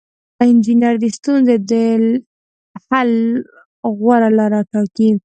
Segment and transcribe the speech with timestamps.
[0.43, 1.73] انجینر د ستونزې د
[2.87, 3.11] حل
[3.99, 5.09] غوره لاره ټاکي.